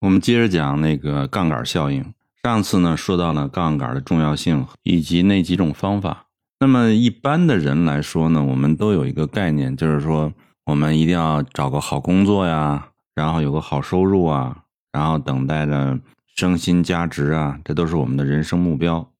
[0.00, 2.12] 我们接着讲那个杠杆效应。
[2.42, 6.26] 上次呢说到了杠杆的重要性以及那几种方法。
[6.60, 10.32] 那么一般的人来说呢，我们都有一个概念，就是说
[10.66, 15.98] 我们一定要找个好工作呀，然后有个好收入啊，然后等待着
[16.36, 19.10] 升薪加职啊，这都是我们的人生目标。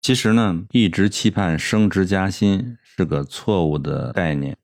[0.00, 4.56] 其实呢，一直期盼升职加薪是个错误的概念。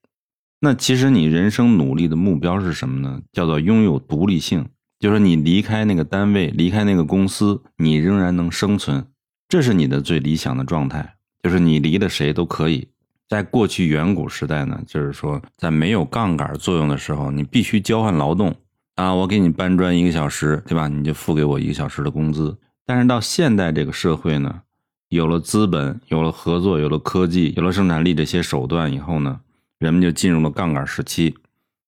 [0.60, 3.20] 那其实你人生努力的目标是什么呢？
[3.32, 4.66] 叫做拥有独立性。
[5.04, 9.04] 就是你离开那个单位，离开那个公司，你仍然能生存，
[9.50, 11.16] 这是你的最理想的状态。
[11.42, 12.88] 就是你离了谁都可以。
[13.28, 18.56] 在过去远古时代呢，就是说在没有杠杆作用的时候，你必须交换劳动
[18.94, 20.88] 啊，我给你搬砖一个小时，对吧？
[20.88, 22.56] 你就付给我一个小时的工资。
[22.86, 24.62] 但是到现代这个社会呢，
[25.10, 29.40] 有了资本，有了合作，有了科技，有了生产力这些手段以后呢，
[29.78, 31.34] 人们就进入了杠杆时期。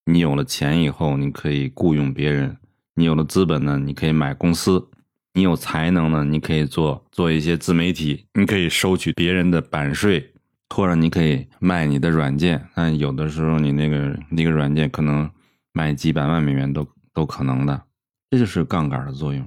[0.05, 2.55] 你有了钱以后，你可以雇佣别人。
[2.97, 4.89] 你有了资本呢，你可以买公司；
[5.35, 10.33] 你有才能呢，你可以做做一些自媒体，你可以收取别人的版税，
[10.71, 12.67] 或者你可以卖你的软件。
[12.75, 15.31] 但有的时候你那个那个软件可能
[15.73, 17.83] 卖几百万美元都都可能的，
[18.31, 19.47] 这就是杠杆的作用。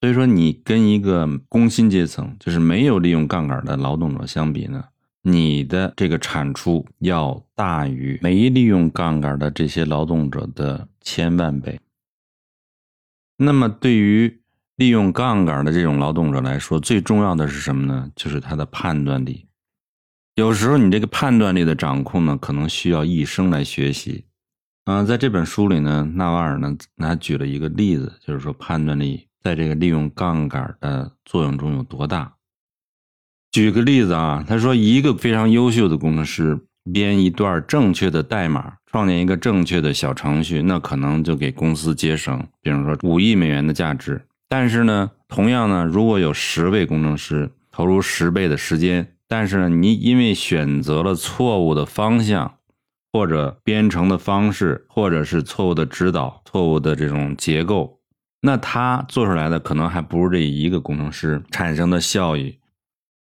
[0.00, 4.84] 所以说，你跟一个工薪阶层，就是没有利用杠杆的劳动者相比呢，
[5.22, 11.78] 你的这个产出要大于没利用杠杆的这些劳动者的千万倍。
[13.38, 14.40] 那么，对于
[14.76, 18.10] 利用杠杆的这种劳动者来说，最重要的是什么呢？
[18.16, 19.46] 就是他的判断力。
[20.34, 24.24] 有时候，你这个判断力的掌控呢，可能需要一生来学习。
[24.84, 32.34] 嗯，在这本书里呢，纳瓦尔呢，他举了一个例子，就是说判断力在这个利用杠杆的作用中有多大。
[33.50, 38.74] 举个例子啊，他说，一个非常优秀的工程师编一段正确的代码。
[38.90, 44.24] 创建一个正确的小程序，那可能就给公司节省，比如说五亿美元的价值。
[44.48, 52.54] 但是呢，同样呢，如果有十位工程师投入十倍的时间，但是呢，你因为选择了错误的方向，
[53.12, 58.00] 或者编程的方式，或者是错误的指导、错误的这种结构，
[58.40, 62.58] 那他做出来的可能还不如这一个工程师产生的效益。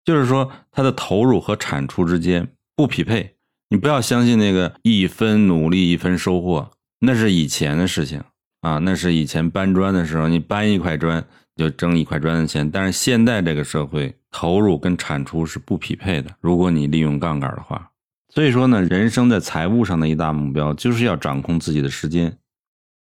[0.04, 3.36] 就是说，他的投入和产出之间不匹配。
[3.72, 8.22] 你不要相信那个一分努力一分收获，那是以前的事情
[8.60, 11.24] 啊，那是以前搬砖的时候，你搬一块砖
[11.56, 12.70] 就挣一块砖的钱。
[12.70, 16.30] 但是现在这个社会，投入跟产出是不匹配的。
[16.42, 17.92] 如果你利用杠杆的话，
[18.28, 22.36] 所以说呢，人生在财务上的一大目标就是要掌控自己的时间，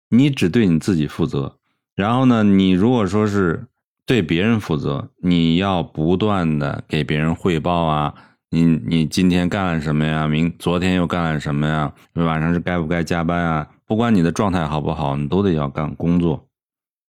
[0.09, 1.59] 你只对你自己负责。
[1.95, 3.67] 然后呢，你如果说是
[4.07, 8.15] 对别人负责，你要不断的给别人汇报啊。
[8.55, 10.29] 你你今天干了什么呀？
[10.29, 11.93] 明昨天又干了什么呀？
[12.13, 13.69] 晚上是该不该加班啊？
[13.85, 16.47] 不管你的状态好不好，你都得要干工作，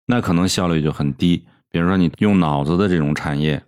[0.06, 1.44] 那可能效率就很低。
[1.70, 3.62] 比如说你用脑子的这种产业，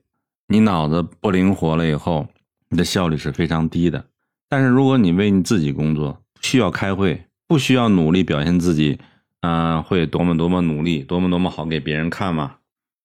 [0.48, 2.26] 你脑子不灵活了以后，
[2.68, 4.06] 你的效率是非常低的。
[4.48, 8.98] 但是如果你为你自己工作，不需要开会，不需要努力表现自己，
[9.42, 12.56] 嗯，会多么多么努力，多么多么好给别人看嘛？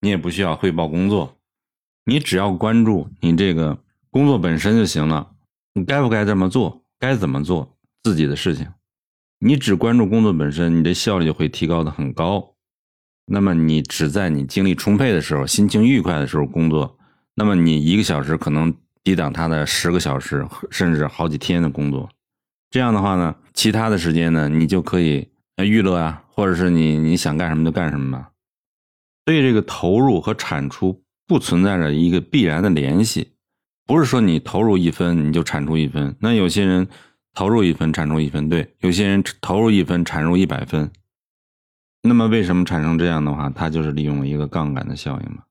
[0.02, 1.38] 你也不需要汇报工作，
[2.06, 3.78] 你只要关注你这个。
[4.14, 5.32] 工作本身就行了，
[5.74, 8.68] 你该不该这么做，该怎么做自己的事情，
[9.40, 12.54] 你只关注工作本身，你的效率会提高的很高。
[13.26, 16.96] 那么你只在你精力充沛的时候、心情愉快的时候工作，
[17.34, 18.72] 那么你一个小时可能
[19.04, 22.08] 抵挡他的十个小时，甚至好几天的工作。
[22.70, 28.30] 这样的话呢，其他的时间呢，你就可以娱乐啊，或者是你你想干什么就干什么吧。
[29.26, 33.33] 所以这个投入和产出不存在着一个必然的联系。
[33.86, 36.88] 不是说你投入一分你就产出一分，那有些人
[37.34, 40.90] 投入一分产出一分，对，有些人投入一分产出一百分。
[42.02, 43.50] 那么为什么产生这样的话？
[43.50, 45.44] 它就是利用了一个杠杆的效应嘛。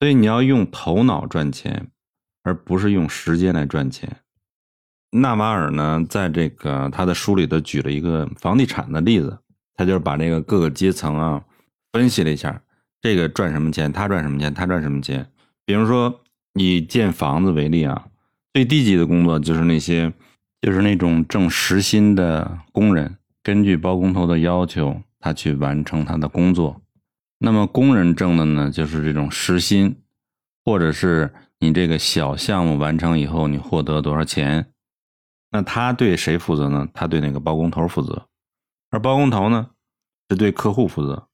[0.00, 1.88] 所以你要用头脑赚钱，
[2.42, 4.16] 而不是用时间来赚钱。
[5.10, 9.38] 纳瓦尔呢，在这个他的书里头举了一个房地产的例子，
[9.74, 11.44] 他就是把这个各个阶层啊
[11.92, 12.62] 分析了一下，
[13.02, 15.30] 这个赚什么钱，他赚什么钱，他赚什么钱，
[15.66, 16.18] 比如说。
[16.54, 18.08] 以建房子为例啊，
[18.52, 20.12] 最低级的工作就是那些，
[20.60, 26.82] 就是那种挣时薪的工人，根据包工头的要求，他去完成他的工作。
[27.38, 29.96] 那么工人挣的呢，就是这种时薪，
[30.64, 34.68] 或者是你这个小项目完成以后，你获得多少钱？
[35.50, 36.86] 那他对谁负责呢？
[36.92, 38.26] 他对那个包工头负责，
[38.90, 39.70] 而包工头呢，
[40.28, 41.28] 是对客户负责。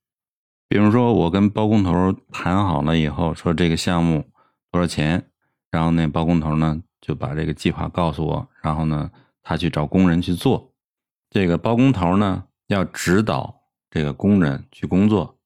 [0.68, 4.24] 比如说，我跟包工头谈好了以后，说这个项目。
[4.70, 5.30] 多少钱？
[5.70, 9.10] 然后那包工头呢就把这个计划告诉我，然后呢
[9.42, 10.72] 他去找工人去做。
[11.30, 15.38] 这个包工头呢要指导这个工人去工作，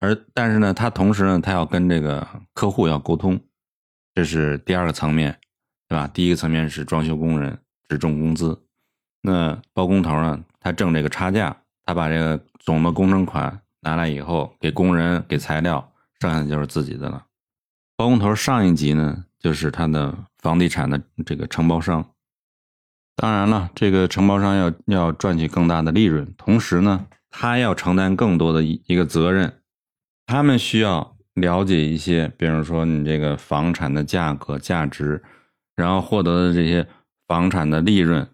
[0.00, 3.40] 而但是呢，他同时呢，他要跟这个客户要沟通，
[4.14, 5.38] 这是第二个层面，
[5.88, 6.06] 对吧？
[6.08, 7.58] 第一个层面是装修工人
[7.88, 8.62] 只挣工资，
[9.22, 17.24] 那包工头呢，他挣这个差价，他把这个总的工程款拿来以后，给工人给材料，剩下的就是自己的了。
[17.98, 22.12] 包工头上一级呢，就是他的房地产的这个承包商。
[23.16, 29.52] 当然了，这个承包商要要赚取更大的利润，同时呢，他要承担更多的一一个责任。
[30.26, 35.20] 他们需要了解一些，比如说你这个房产的价格、价值，
[35.74, 36.86] 然后获得的这些
[37.26, 38.28] 房产的利润，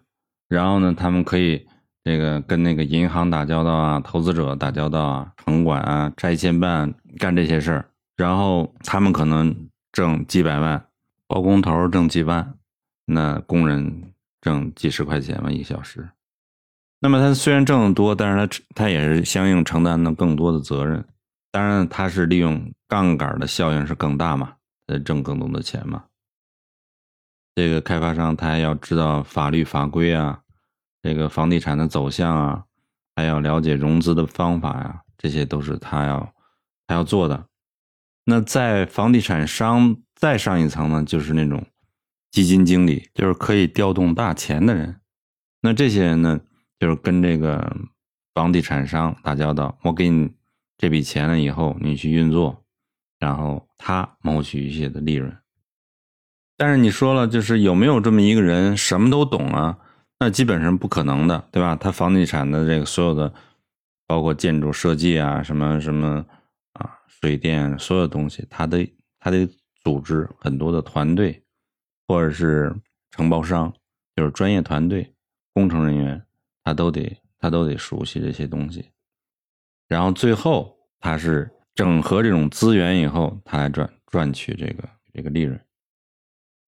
[0.47, 1.65] 然后呢，他们可以
[2.03, 10.87] 这个跟那个银行打交道啊，投资者打交道啊，城管啊、拆迁办干这些事儿，然后他们可能挣几百万，
[11.27, 12.57] 包工头挣几万，
[13.05, 14.11] 那工人。
[14.41, 16.07] 挣几十块钱嘛一小时，
[16.99, 21.03] 那么他虽然挣得多，但是他他也是相应承担了更多的责任。
[21.51, 24.53] 当然，他是利用杠杆的效应是更大嘛，
[24.85, 26.03] 呃，挣更多的钱嘛。
[27.55, 30.39] 这个开发商他要知道法律法规啊，
[31.01, 32.65] 这个房地产的走向啊，
[33.15, 36.35] 还要了解融资的方法呀，这些都是他要
[36.85, 37.47] 他要做的。
[38.25, 41.65] 那在房地产商再上一层呢，就是那种。
[42.31, 44.99] 基金经理就是可以调动大钱的人，
[45.61, 46.41] 那这些人呢，
[46.77, 47.77] 就是跟这个
[48.33, 49.77] 房地产商打交道。
[49.83, 50.29] 我给你
[50.77, 52.61] 这笔钱了以后，你去运作，
[53.19, 55.33] 然后他谋取一些的利润。
[56.57, 59.77] 但是你说了，就是有没有这么一个人什么都懂啊？
[60.19, 61.77] 那基本上不可能的，对吧？
[61.77, 63.33] 他房地产的这个所有的，
[64.05, 66.25] 包括建筑设计啊，什么什么，
[67.21, 69.47] 水电所有东西，他得他得
[69.83, 71.41] 组织很多的团队。
[72.07, 72.71] 或者是
[73.09, 73.73] 承包商，
[74.15, 75.11] 就是专业团队、
[75.53, 76.23] 工程人员，
[76.63, 78.91] 他都得他都得熟悉这些东西。
[79.87, 85.59] 然后最后他是整合这种资源以后，他来赚赚取这个这个利润。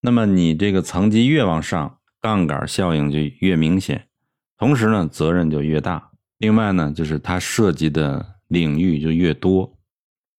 [0.02, 4.08] 那么你这个层级越往上，杠杆效应就越明显，
[4.58, 6.10] 同时呢责任就越大。
[6.40, 9.77] 另外呢就是它涉及的领域就越多。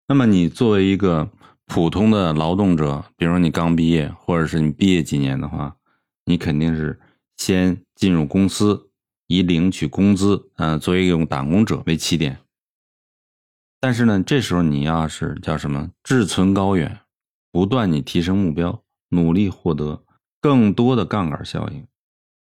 [0.09, 1.31] 那么你作为一个。
[1.71, 5.77] 普通的劳动者，比如说你刚毕业，或者是你毕业几年的话，
[6.25, 6.99] 你肯定是
[7.37, 8.89] 先进入公司，
[9.27, 12.39] 以领取工资，嗯，作为一种打工者为起点。
[13.79, 17.01] 但是呢，这时候你要是叫什么志存高远，
[17.53, 20.03] 不断你提升目标，努力获得
[20.41, 21.87] 更多的杠杆效应，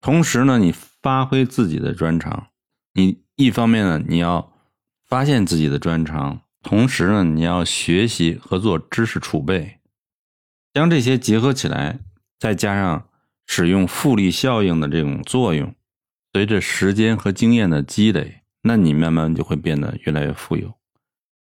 [0.00, 2.46] 同时呢，你发挥自己的专长。
[2.94, 4.50] 你一方面呢，你要
[5.06, 6.40] 发现自己的专长。
[6.62, 9.78] 同时呢，你要学习和做知识储备，
[10.74, 11.98] 将这些结合起来，
[12.38, 13.08] 再加上
[13.46, 15.74] 使用复利效应的这种作用，
[16.32, 20.74] 随着时间和经验的积累，那你慢慢就会变得越来越富有。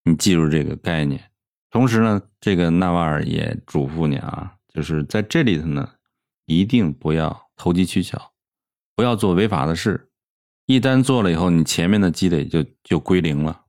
[0.05, 1.31] 你记住这个概念。
[1.71, 5.95] 同时呢，这个纳瓦尔也嘱咐你啊，就是在这里头呢，
[6.47, 8.33] 一定不要投机取巧，
[8.95, 10.11] 不要做违法的事。
[10.67, 13.66] 一旦做了以后，你前面的积累就就归零了。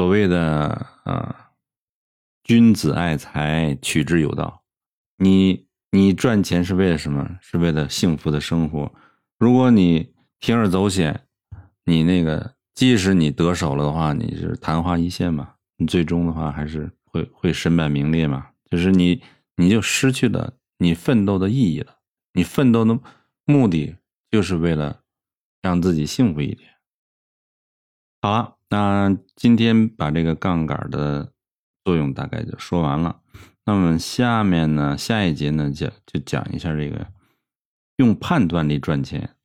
[0.00, 1.50] 所谓的啊，
[2.42, 4.64] 君子爱财，取之有道。
[5.18, 7.36] 你你赚钱是为了什么？
[7.42, 8.90] 是为了幸福的生活。
[9.38, 11.26] 如果你铤而走险，
[11.84, 15.56] 你那个即使你得手了的话，你是昙花一现嘛？
[15.76, 18.48] 你最终的话还是会会身败名裂嘛？
[18.70, 19.22] 就是你
[19.56, 21.98] 你就失去了你奋斗的意义了。
[22.32, 22.98] 你奋斗的
[23.44, 23.96] 目的
[24.30, 25.02] 就是为了
[25.60, 26.70] 让自己幸福一点。
[28.22, 28.56] 好了。
[28.70, 31.32] 那今天把这个杠杆的
[31.84, 33.20] 作用大概就说完了。
[33.66, 37.08] 那么下面呢，下一节呢讲就讲一下这个
[37.96, 39.36] 用判断力赚钱。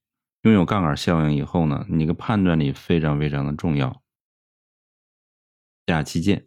[0.43, 4.01] 拥有杠杆效应以后呢，你的判断力非常非常的重要。
[5.87, 6.45] 下期见。